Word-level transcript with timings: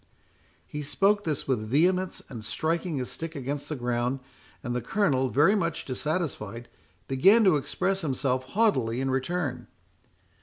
He 0.65 0.81
spoke 0.81 1.25
this 1.25 1.47
with 1.47 1.69
vehemence, 1.69 2.23
and 2.27 2.43
striking 2.43 2.97
his 2.97 3.11
stick 3.11 3.35
against 3.35 3.69
the 3.69 3.75
ground; 3.75 4.19
and 4.63 4.75
the 4.75 4.81
Colonel, 4.81 5.29
very 5.29 5.53
much 5.53 5.85
dissatisfied, 5.85 6.67
began 7.07 7.43
to 7.43 7.55
express 7.55 8.01
himself 8.01 8.43
haughtily 8.45 8.99
in 8.99 9.11
return. 9.11 9.67